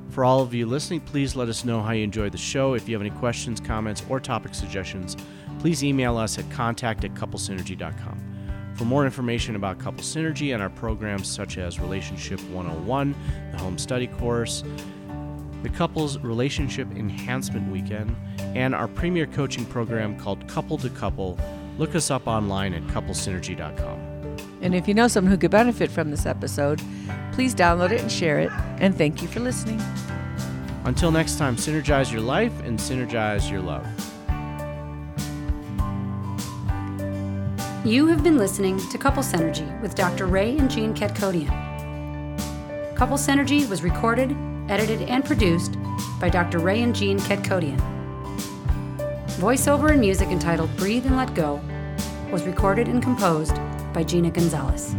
For 0.10 0.26
all 0.26 0.42
of 0.42 0.54
you 0.54 0.66
listening, 0.66 1.02
please 1.02 1.36
let 1.36 1.48
us 1.48 1.64
know 1.64 1.82
how 1.82 1.92
you 1.92 2.04
enjoyed 2.04 2.34
the 2.34 2.38
show. 2.38 2.74
If 2.74 2.90
you 2.90 2.96
have 2.96 3.02
any 3.02 3.12
questions, 3.12 3.62
comments, 3.62 4.04
or 4.10 4.20
topic 4.20 4.54
suggestions, 4.54 5.16
please 5.60 5.84
email 5.84 6.18
us 6.18 6.38
at 6.38 6.50
contact 6.52 7.06
at 7.06 7.14
couplesynergy.com. 7.14 8.74
For 8.76 8.86
more 8.86 9.06
information 9.06 9.56
about 9.56 9.80
Couple 9.80 10.04
Synergy 10.04 10.54
and 10.54 10.62
our 10.62 10.70
programs 10.70 11.30
such 11.30 11.58
as 11.58 11.80
Relationship 11.80 12.42
101, 12.50 13.16
the 13.52 13.58
Home 13.60 13.78
Study 13.78 14.08
Course, 14.08 14.64
the 15.62 15.70
Couples 15.70 16.18
Relationship 16.18 16.90
Enhancement 16.92 17.72
Weekend, 17.72 18.16
and 18.56 18.74
our 18.74 18.88
premier 18.88 19.28
coaching 19.28 19.66
program 19.66 20.20
called 20.20 20.48
Couple 20.48 20.78
to 20.80 20.90
Couple. 20.90 21.38
Look 21.78 21.96
us 21.96 22.12
up 22.12 22.28
online 22.28 22.74
at 22.74 22.84
couplesynergy.com. 22.84 24.38
And 24.62 24.76
if 24.76 24.88
you 24.88 24.94
know 24.94 25.08
someone 25.08 25.32
who 25.32 25.38
could 25.38 25.52
benefit 25.52 25.90
from 25.90 26.12
this 26.12 26.26
episode, 26.26 26.82
please 27.32 27.56
download 27.56 27.92
it 27.92 28.02
and 28.02 28.12
share 28.12 28.40
it. 28.40 28.52
And 28.80 28.96
thank 28.96 29.22
you 29.22 29.28
for 29.28 29.40
listening. 29.40 29.82
Until 30.84 31.12
next 31.12 31.38
time, 31.38 31.56
synergize 31.56 32.12
your 32.12 32.22
life 32.22 32.54
and 32.64 32.78
synergize 32.78 33.50
your 33.50 33.62
love. 33.62 33.86
You 37.86 38.08
have 38.08 38.24
been 38.24 38.38
listening 38.38 38.80
to 38.90 38.98
Couple 38.98 39.24
Synergy 39.24 39.82
with 39.82 39.96
Dr. 39.96 40.28
Ray 40.28 40.58
and 40.58 40.70
Jean 40.70 40.94
Ketkodian. 40.94 41.50
Couple 42.96 43.18
Synergy 43.18 43.68
was 43.68 43.82
recorded 43.82 44.36
edited, 44.72 45.02
and 45.04 45.24
produced 45.24 45.78
by 46.20 46.30
Dr. 46.30 46.60
Ray 46.60 46.82
and 46.82 46.96
Jean 46.96 47.20
Ketkodian. 47.20 48.01
Voiceover 49.42 49.90
and 49.90 50.00
music 50.00 50.30
entitled 50.30 50.70
Breathe 50.78 51.08
and 51.08 51.18
Let 51.18 51.34
Go 51.34 51.60
was 52.32 52.44
recorded 52.44 52.88
and 52.88 53.02
composed 53.02 53.56
by 53.92 54.04
Gina 54.04 54.30
Gonzalez. 54.30 54.94